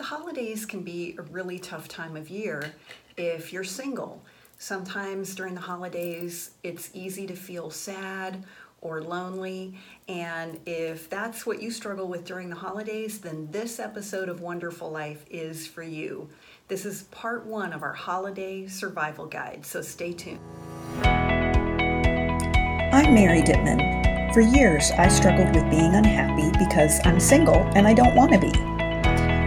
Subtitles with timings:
[0.00, 2.72] The holidays can be a really tough time of year
[3.18, 4.24] if you're single.
[4.56, 8.46] Sometimes during the holidays, it's easy to feel sad
[8.80, 9.74] or lonely.
[10.08, 14.90] And if that's what you struggle with during the holidays, then this episode of Wonderful
[14.90, 16.30] Life is for you.
[16.68, 20.40] This is part one of our holiday survival guide, so stay tuned.
[22.94, 24.32] I'm Mary Dittman.
[24.32, 28.38] For years, I struggled with being unhappy because I'm single and I don't want to
[28.38, 28.80] be.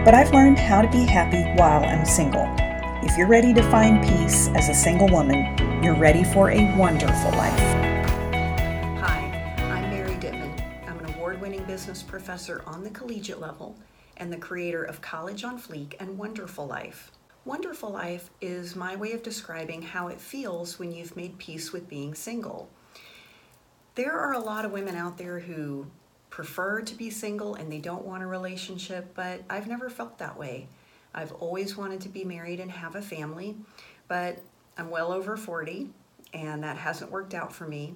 [0.04, 2.46] But I've learned how to be happy while I'm single.
[3.02, 7.30] If you're ready to find peace as a single woman, you're ready for a wonderful
[7.30, 7.58] life.
[9.00, 10.62] Hi, I'm Mary Dittman.
[10.86, 13.78] I'm an award winning business professor on the collegiate level
[14.18, 17.10] and the creator of College on Fleek and Wonderful Life.
[17.46, 21.88] Wonderful Life is my way of describing how it feels when you've made peace with
[21.88, 22.68] being single.
[23.94, 25.86] There are a lot of women out there who
[26.34, 30.36] prefer to be single and they don't want a relationship, but I've never felt that
[30.36, 30.66] way.
[31.14, 33.54] I've always wanted to be married and have a family,
[34.08, 34.40] but
[34.76, 35.90] I'm well over 40
[36.32, 37.94] and that hasn't worked out for me.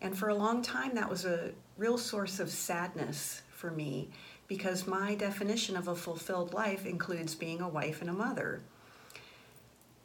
[0.00, 4.08] And for a long time, that was a real source of sadness for me
[4.48, 8.60] because my definition of a fulfilled life includes being a wife and a mother.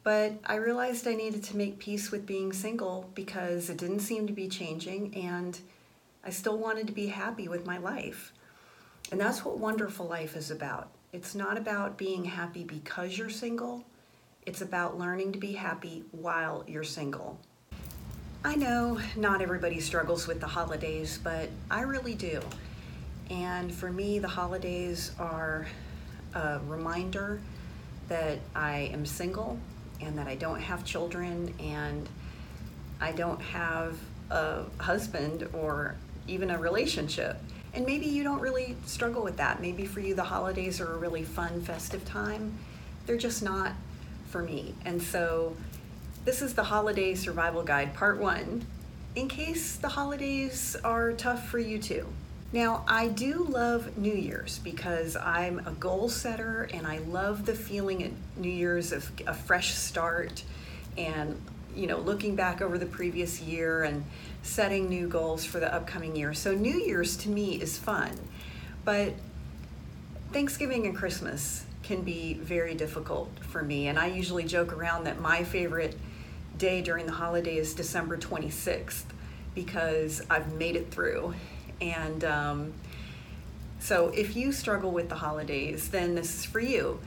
[0.04, 4.28] But I realized I needed to make peace with being single because it didn't seem
[4.28, 5.58] to be changing and
[6.24, 8.32] I still wanted to be happy with my life.
[9.10, 10.88] And that's what Wonderful Life is about.
[11.12, 13.84] It's not about being happy because you're single,
[14.44, 17.38] it's about learning to be happy while you're single.
[18.44, 22.40] I know not everybody struggles with the holidays, but I really do.
[23.30, 25.66] And for me, the holidays are
[26.34, 27.40] a reminder
[28.08, 29.58] that I am single
[30.00, 32.08] and that I don't have children and
[33.00, 33.98] I don't have
[34.30, 35.96] a husband or
[36.28, 37.38] even a relationship.
[37.74, 39.60] And maybe you don't really struggle with that.
[39.60, 42.58] Maybe for you, the holidays are a really fun, festive time.
[43.06, 43.72] They're just not
[44.30, 44.74] for me.
[44.84, 45.56] And so,
[46.24, 48.66] this is the Holiday Survival Guide, Part One,
[49.14, 52.06] in case the holidays are tough for you too.
[52.52, 57.54] Now, I do love New Year's because I'm a goal setter and I love the
[57.54, 60.42] feeling at New Year's of a fresh start
[60.96, 61.40] and
[61.74, 64.04] you know, looking back over the previous year and
[64.48, 66.34] setting new goals for the upcoming year.
[66.34, 68.18] So, New Year's to me is fun,
[68.84, 69.12] but
[70.32, 73.88] Thanksgiving and Christmas can be very difficult for me.
[73.88, 75.96] And I usually joke around that my favorite
[76.56, 79.04] day during the holiday is December 26th
[79.54, 81.34] because I've made it through.
[81.80, 82.72] And um,
[83.80, 86.98] so, if you struggle with the holidays, then this is for you.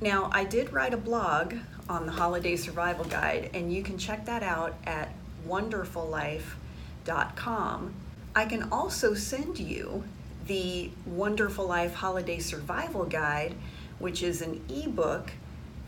[0.00, 1.54] Now, I did write a blog
[1.88, 5.08] on the Holiday Survival Guide, and you can check that out at
[5.46, 7.94] wonderfullife.com.
[8.34, 10.04] I can also send you
[10.46, 13.54] the Wonderful Life Holiday Survival Guide,
[13.98, 15.32] which is an ebook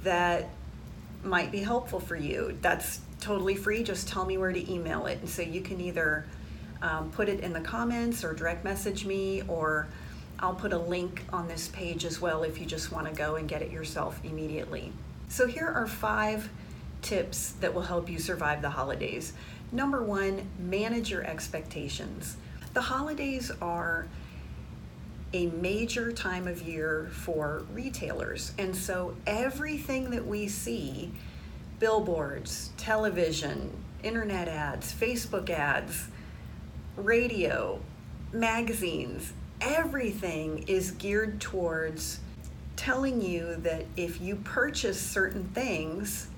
[0.02, 0.48] that
[1.24, 2.58] might be helpful for you.
[2.60, 3.82] That's totally free.
[3.82, 5.18] Just tell me where to email it.
[5.20, 6.24] And so you can either
[6.82, 9.86] um, put it in the comments or direct message me, or
[10.38, 13.36] I'll put a link on this page as well if you just want to go
[13.36, 14.92] and get it yourself immediately.
[15.28, 16.48] So, here are five
[17.02, 19.32] tips that will help you survive the holidays.
[19.72, 22.36] Number one, manage your expectations.
[22.74, 24.06] The holidays are
[25.32, 31.12] a major time of year for retailers, and so everything that we see
[31.78, 36.08] billboards, television, internet ads, Facebook ads,
[36.96, 37.80] radio,
[38.32, 42.20] magazines everything is geared towards
[42.76, 46.28] telling you that if you purchase certain things,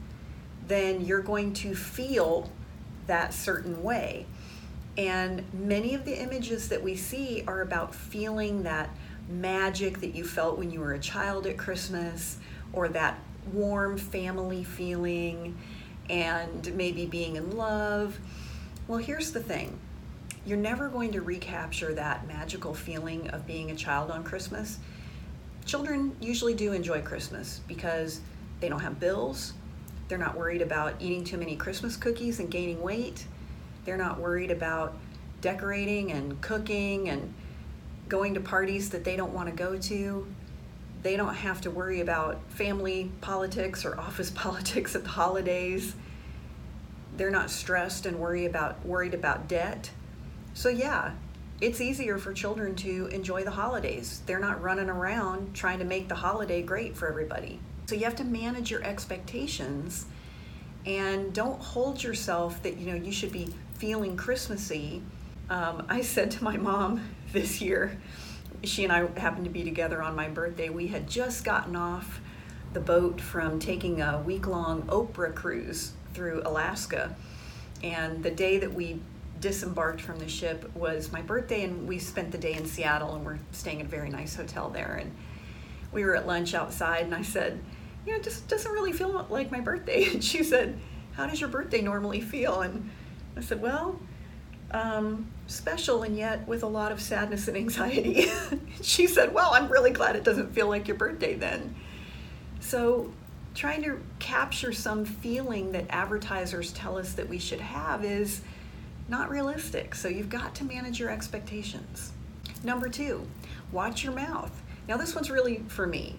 [0.72, 2.50] then you're going to feel
[3.06, 4.26] that certain way.
[4.96, 8.90] And many of the images that we see are about feeling that
[9.28, 12.38] magic that you felt when you were a child at Christmas,
[12.72, 13.18] or that
[13.52, 15.56] warm family feeling,
[16.08, 18.18] and maybe being in love.
[18.88, 19.78] Well, here's the thing
[20.44, 24.78] you're never going to recapture that magical feeling of being a child on Christmas
[25.64, 28.20] children usually do enjoy Christmas because
[28.60, 29.52] they don't have bills.
[30.12, 33.24] They're not worried about eating too many Christmas cookies and gaining weight.
[33.86, 34.94] They're not worried about
[35.40, 37.32] decorating and cooking and
[38.10, 40.26] going to parties that they don't want to go to.
[41.02, 45.94] They don't have to worry about family politics or office politics at the holidays.
[47.16, 49.92] They're not stressed and worry about worried about debt.
[50.52, 51.12] So yeah,
[51.62, 54.20] it's easier for children to enjoy the holidays.
[54.26, 57.60] They're not running around trying to make the holiday great for everybody.
[57.86, 60.06] So you have to manage your expectations
[60.86, 65.02] and don't hold yourself that you know you should be feeling Christmassy.
[65.50, 67.98] Um, I said to my mom this year,
[68.64, 70.68] she and I happened to be together on my birthday.
[70.68, 72.20] We had just gotten off
[72.72, 77.14] the boat from taking a week long Oprah cruise through Alaska.
[77.82, 79.00] And the day that we
[79.40, 83.26] disembarked from the ship was my birthday, and we spent the day in Seattle and
[83.26, 84.98] we're staying at a very nice hotel there.
[85.00, 85.12] And
[85.92, 87.60] we were at lunch outside, and I said,
[88.06, 90.04] You know, it just doesn't really feel like my birthday.
[90.12, 90.78] And she said,
[91.12, 92.60] How does your birthday normally feel?
[92.60, 92.90] And
[93.36, 93.98] I said, Well,
[94.72, 98.26] um, special and yet with a lot of sadness and anxiety.
[98.82, 101.74] she said, Well, I'm really glad it doesn't feel like your birthday then.
[102.60, 103.12] So,
[103.54, 108.40] trying to capture some feeling that advertisers tell us that we should have is
[109.08, 109.94] not realistic.
[109.94, 112.12] So, you've got to manage your expectations.
[112.64, 113.26] Number two,
[113.72, 114.52] watch your mouth.
[114.88, 116.16] Now, this one's really for me.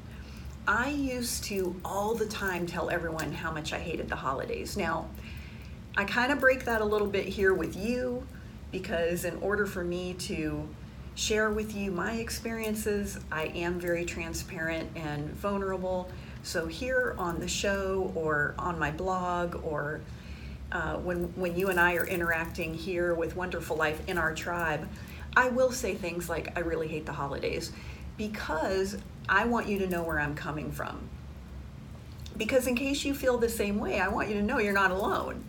[0.67, 4.77] I used to all the time tell everyone how much I hated the holidays.
[4.77, 5.09] Now,
[5.97, 8.25] I kind of break that a little bit here with you
[8.71, 10.67] because in order for me to
[11.15, 16.09] share with you my experiences, I am very transparent and vulnerable.
[16.43, 20.01] So here on the show or on my blog or
[20.71, 24.89] uh, when when you and I are interacting here with Wonderful Life in our tribe,
[25.35, 27.71] I will say things like I really hate the holidays
[28.17, 31.09] because I want you to know where I'm coming from.
[32.35, 34.91] Because in case you feel the same way, I want you to know you're not
[34.91, 35.43] alone.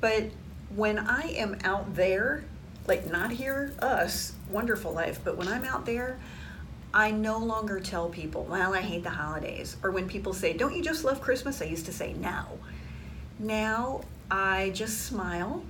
[0.00, 0.30] But
[0.74, 2.44] when I am out there
[2.86, 6.18] like not here us wonderful life but when i'm out there
[6.92, 9.76] i no longer tell people well i hate the holidays.
[9.82, 11.62] Or when people say don't you just love christmas?
[11.62, 12.58] I used to say no.
[13.38, 15.62] Now i just smile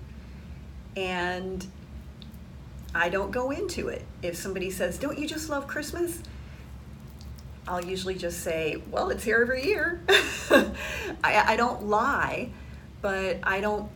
[0.97, 1.65] and
[2.95, 4.05] i don't go into it.
[4.23, 6.23] If somebody says don't you just love christmas
[7.69, 10.01] i'll usually just say well it's here every year
[11.23, 12.51] I, I don't lie
[13.01, 13.91] but i don't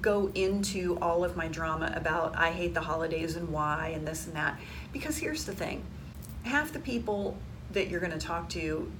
[0.00, 4.26] go into all of my drama about I hate the holidays and why and this
[4.26, 4.58] and that.
[4.92, 5.84] Because here's the thing
[6.44, 7.36] half the people
[7.72, 8.90] that you're going to talk to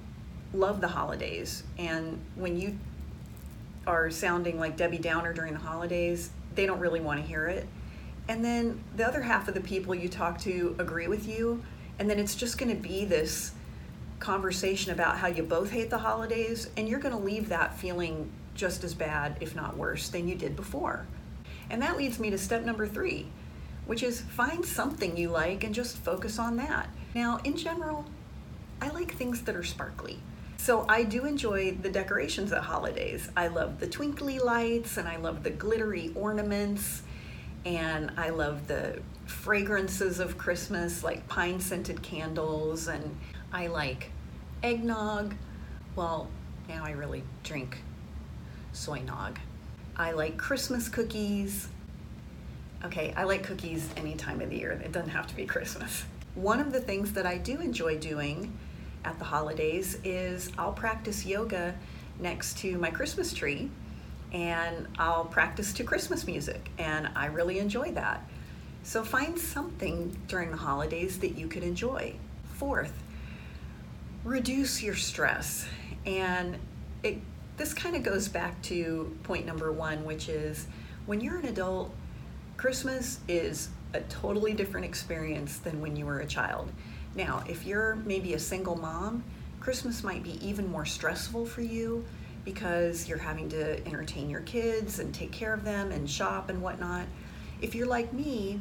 [0.53, 1.63] love the holidays.
[1.77, 2.77] And when you
[3.87, 7.67] are sounding like Debbie Downer during the holidays, they don't really want to hear it.
[8.29, 11.61] And then the other half of the people you talk to agree with you.
[11.99, 13.51] And then it's just going to be this
[14.23, 16.69] conversation about how you both hate the holidays.
[16.77, 20.35] And you're going to leave that feeling just as bad, if not worse, than you
[20.35, 21.05] did before.
[21.69, 23.27] And that leads me to step number three,
[23.85, 26.89] which is find something you like and just focus on that.
[27.13, 28.05] Now, in general,
[28.81, 30.19] I like things that are sparkly.
[30.57, 33.29] So I do enjoy the decorations at holidays.
[33.35, 37.03] I love the twinkly lights and I love the glittery ornaments
[37.65, 43.17] and I love the fragrances of Christmas like pine scented candles and
[43.53, 44.09] I like
[44.63, 45.35] eggnog.
[45.95, 46.27] Well,
[46.67, 47.77] now I really drink
[48.71, 49.39] soy nog.
[49.95, 51.67] I like Christmas cookies.
[52.83, 54.71] Okay, I like cookies any time of the year.
[54.71, 56.03] It doesn't have to be Christmas.
[56.33, 58.57] One of the things that I do enjoy doing
[59.05, 61.75] at the holidays is I'll practice yoga
[62.19, 63.69] next to my Christmas tree
[64.33, 68.27] and I'll practice to Christmas music, and I really enjoy that.
[68.81, 72.15] So find something during the holidays that you could enjoy.
[72.55, 73.03] Fourth,
[74.23, 75.67] reduce your stress.
[76.05, 76.57] And
[77.03, 77.17] it
[77.57, 80.65] this kind of goes back to point number one, which is
[81.05, 81.93] when you're an adult,
[82.57, 86.71] Christmas is a totally different experience than when you were a child.
[87.15, 89.23] Now, if you're maybe a single mom,
[89.59, 92.03] Christmas might be even more stressful for you
[92.43, 96.61] because you're having to entertain your kids and take care of them and shop and
[96.61, 97.05] whatnot.
[97.61, 98.59] If you're like me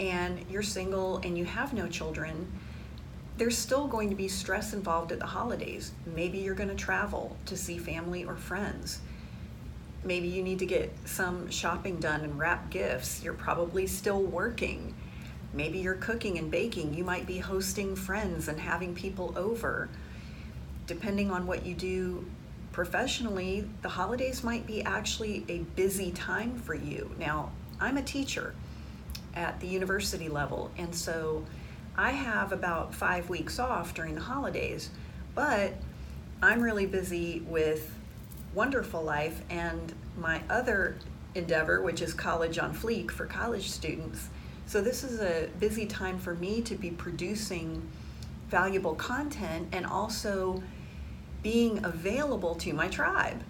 [0.00, 2.50] and you're single and you have no children,
[3.36, 5.92] there's still going to be stress involved at the holidays.
[6.14, 9.00] Maybe you're going to travel to see family or friends.
[10.04, 13.24] Maybe you need to get some shopping done and wrap gifts.
[13.24, 14.94] You're probably still working.
[15.52, 16.94] Maybe you're cooking and baking.
[16.94, 19.88] You might be hosting friends and having people over.
[20.86, 22.26] Depending on what you do
[22.70, 27.10] professionally, the holidays might be actually a busy time for you.
[27.18, 27.50] Now,
[27.80, 28.54] I'm a teacher
[29.34, 31.44] at the university level, and so
[31.96, 34.90] I have about five weeks off during the holidays,
[35.34, 35.74] but
[36.42, 37.94] I'm really busy with
[38.52, 40.96] Wonderful Life and my other
[41.36, 44.28] endeavor, which is College on Fleek for college students.
[44.66, 47.86] So, this is a busy time for me to be producing
[48.48, 50.62] valuable content and also
[51.42, 53.42] being available to my tribe.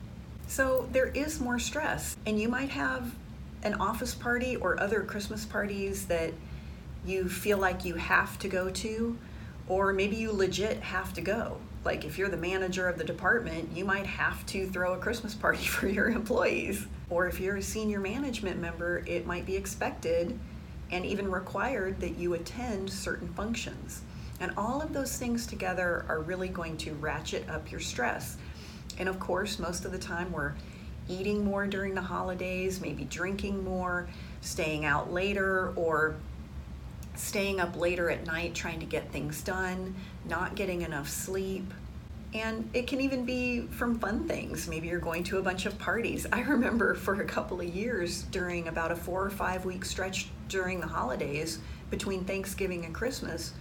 [0.48, 3.14] So, there is more stress, and you might have
[3.62, 6.34] an office party or other Christmas parties that
[7.04, 9.18] you feel like you have to go to,
[9.68, 11.58] or maybe you legit have to go.
[11.84, 15.34] Like if you're the manager of the department, you might have to throw a Christmas
[15.34, 16.86] party for your employees.
[17.10, 20.38] Or if you're a senior management member, it might be expected
[20.90, 24.02] and even required that you attend certain functions.
[24.40, 28.36] And all of those things together are really going to ratchet up your stress.
[28.98, 30.54] And of course, most of the time we're
[31.08, 34.08] eating more during the holidays, maybe drinking more,
[34.40, 36.16] staying out later, or
[37.14, 39.94] staying up later at night trying to get things done,
[40.28, 41.72] not getting enough sleep.
[42.32, 44.66] And it can even be from fun things.
[44.66, 46.26] Maybe you're going to a bunch of parties.
[46.32, 50.28] I remember for a couple of years during about a four or five week stretch
[50.48, 53.52] during the holidays between Thanksgiving and Christmas,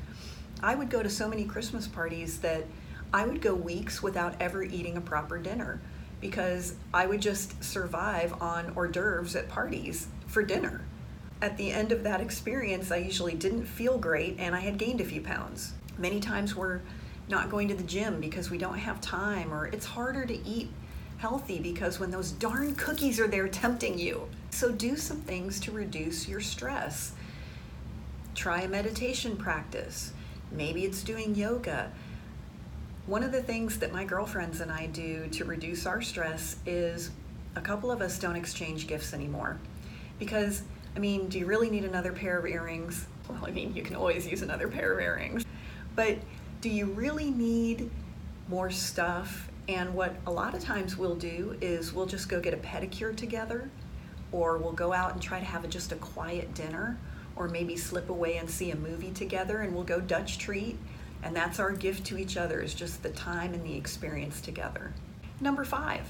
[0.61, 2.65] I would go to so many Christmas parties that
[3.13, 5.79] I would go weeks without ever eating a proper dinner
[6.19, 10.81] because I would just survive on hors d'oeuvres at parties for dinner.
[11.43, 15.01] At the end of that experience, I usually didn't feel great and I had gained
[15.01, 15.73] a few pounds.
[15.97, 16.79] Many times we're
[17.27, 20.69] not going to the gym because we don't have time, or it's harder to eat
[21.17, 24.29] healthy because when those darn cookies are there tempting you.
[24.51, 27.11] So, do some things to reduce your stress.
[28.35, 30.13] Try a meditation practice.
[30.49, 31.91] Maybe it's doing yoga.
[33.05, 37.11] One of the things that my girlfriends and I do to reduce our stress is
[37.57, 39.59] a couple of us don't exchange gifts anymore.
[40.19, 40.63] Because,
[40.95, 43.05] I mean, do you really need another pair of earrings?
[43.27, 45.45] Well, I mean, you can always use another pair of earrings.
[45.95, 46.17] But
[46.61, 47.89] do you really need
[48.47, 49.49] more stuff?
[49.67, 53.15] And what a lot of times we'll do is we'll just go get a pedicure
[53.15, 53.69] together,
[54.31, 56.97] or we'll go out and try to have a, just a quiet dinner,
[57.35, 60.77] or maybe slip away and see a movie together, and we'll go Dutch treat
[61.23, 64.93] and that's our gift to each other is just the time and the experience together.
[65.39, 66.05] Number five,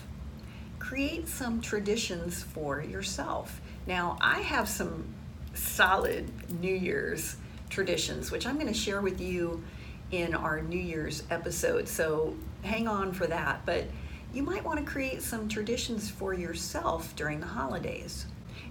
[0.80, 3.62] create some traditions for yourself.
[3.86, 5.06] Now, I have some
[5.54, 6.30] solid
[6.62, 7.38] New Year's
[7.70, 9.64] traditions, which I'm going to share with you
[10.12, 11.88] in our New Year's episode.
[11.88, 13.66] So hang on for that.
[13.66, 13.86] But
[14.34, 18.26] you might want to create some traditions for yourself during the holidays.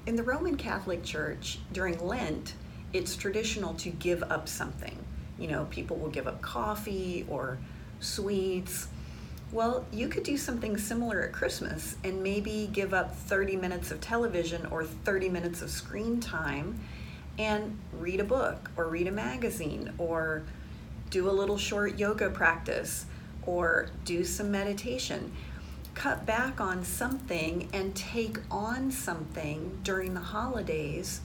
[0.06, 2.54] In the Roman Catholic Church, during Lent,
[2.92, 4.98] it's traditional to give up something
[5.42, 7.58] you know, people will give up coffee or
[7.98, 8.86] sweets.
[9.52, 14.00] Well, you could do something similar at Christmas and maybe give up 30 minutes of
[14.00, 16.80] television or 30 minutes of screen time
[17.38, 20.42] and read a book or read a magazine or
[21.10, 23.04] do a little short yoga practice
[23.44, 25.30] or do some meditation.
[25.92, 31.20] Cut back on something and take on something during the holidays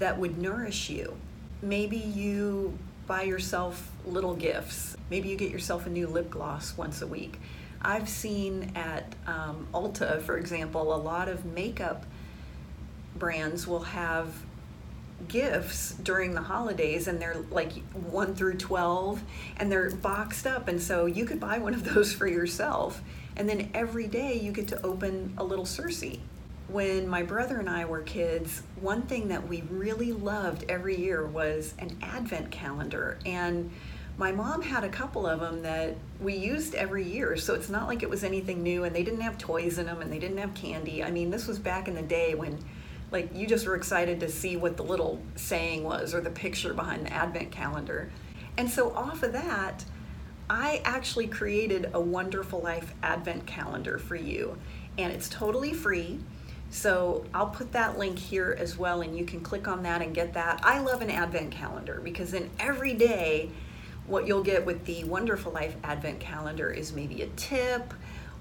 [0.00, 1.16] that would nourish you.
[1.62, 4.96] Maybe you buy yourself little gifts.
[5.10, 7.38] Maybe you get yourself a new lip gloss once a week.
[7.82, 12.04] I've seen at um, Ulta, for example, a lot of makeup
[13.16, 14.34] brands will have
[15.26, 19.22] gifts during the holidays and they're like 1 through 12
[19.56, 20.68] and they're boxed up.
[20.68, 23.02] And so you could buy one of those for yourself.
[23.36, 26.02] And then every day you get to open a little Circe
[26.68, 31.26] when my brother and I were kids, one thing that we really loved every year
[31.26, 33.18] was an advent calendar.
[33.24, 33.70] And
[34.18, 37.36] my mom had a couple of them that we used every year.
[37.36, 40.02] So it's not like it was anything new and they didn't have toys in them
[40.02, 41.04] and they didn't have candy.
[41.04, 42.58] I mean, this was back in the day when
[43.12, 46.74] like you just were excited to see what the little saying was or the picture
[46.74, 48.10] behind the advent calendar.
[48.56, 49.84] And so off of that,
[50.50, 54.58] I actually created a Wonderful Life advent calendar for you.
[54.98, 56.18] And it's totally free
[56.70, 60.14] so I'll put that link here as well, and you can click on that and
[60.14, 60.60] get that.
[60.62, 63.50] I love an advent calendar because then every day,
[64.08, 67.92] what you'll get with the Wonderful Life advent calendar is maybe a tip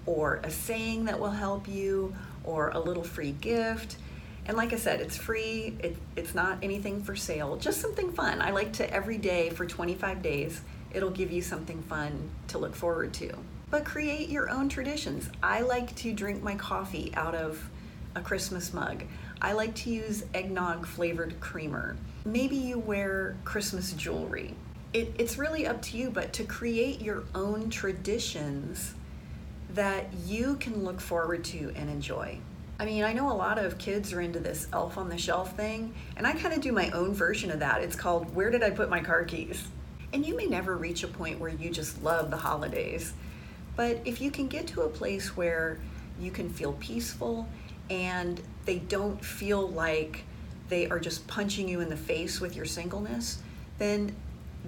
[0.05, 3.97] or a saying that will help you or a little free gift.
[4.45, 8.41] And like I said, it's free, it, it's not anything for sale, just something fun.
[8.41, 10.61] I like to every day for 25 days,
[10.93, 13.33] it'll give you something fun to look forward to.
[13.69, 15.29] But create your own traditions.
[15.43, 17.69] I like to drink my coffee out of
[18.15, 19.03] a Christmas mug.
[19.41, 21.97] I like to use eggnog flavored creamer.
[22.23, 24.55] Maybe you wear Christmas jewelry.
[24.93, 28.93] It, it's really up to you, but to create your own traditions
[29.73, 32.39] that you can look forward to and enjoy.
[32.79, 35.55] I mean, I know a lot of kids are into this elf on the shelf
[35.57, 37.81] thing, and I kind of do my own version of that.
[37.81, 39.67] It's called Where Did I Put My Car Keys?
[40.13, 43.13] And you may never reach a point where you just love the holidays,
[43.75, 45.79] but if you can get to a place where
[46.19, 47.47] you can feel peaceful
[47.89, 50.23] and they don't feel like
[50.69, 53.39] they are just punching you in the face with your singleness,
[53.79, 54.15] then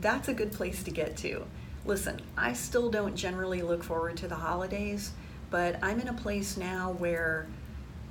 [0.02, 1.46] that's a good place to get to.
[1.86, 5.12] Listen, I still don't generally look forward to the holidays,
[5.50, 7.48] but I'm in a place now where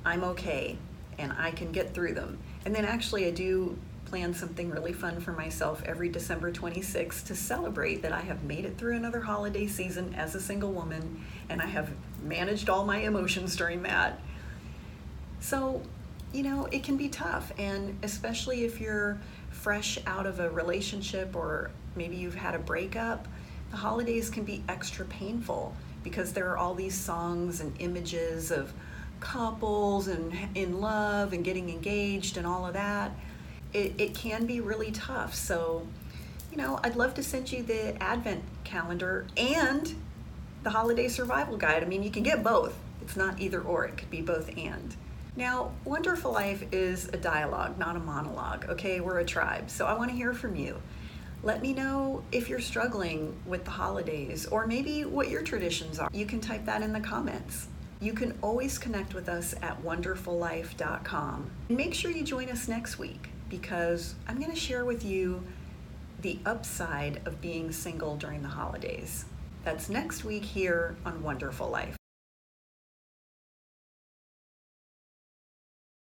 [0.05, 0.77] I'm okay
[1.17, 2.39] and I can get through them.
[2.65, 7.35] And then actually, I do plan something really fun for myself every December 26th to
[7.35, 11.61] celebrate that I have made it through another holiday season as a single woman and
[11.61, 11.91] I have
[12.23, 14.19] managed all my emotions during that
[15.39, 15.81] so,
[16.33, 19.19] you know, it can be tough, and especially if you're
[19.49, 23.27] fresh out of a relationship or maybe you've had a breakup.
[23.71, 28.71] The holidays can be extra painful because there are all these songs and images of
[29.19, 33.11] couples and in love and getting engaged and all of that.
[33.73, 35.35] It, it can be really tough.
[35.35, 35.85] So,
[36.51, 39.93] you know, I'd love to send you the Advent calendar and
[40.63, 41.83] the Holiday Survival Guide.
[41.83, 42.75] I mean, you can get both.
[43.01, 44.95] It's not either or, it could be both and.
[45.39, 48.99] Now, Wonderful Life is a dialogue, not a monologue, okay?
[48.99, 50.81] We're a tribe, so I want to hear from you.
[51.43, 56.09] Let me know if you're struggling with the holidays or maybe what your traditions are.
[56.11, 57.69] You can type that in the comments.
[58.01, 61.51] You can always connect with us at wonderfullife.com.
[61.69, 65.41] And make sure you join us next week because I'm going to share with you
[66.21, 69.23] the upside of being single during the holidays.
[69.63, 71.98] That's next week here on Wonderful Life.